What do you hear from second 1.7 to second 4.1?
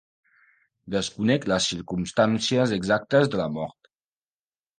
circumstàncies exactes de la mort.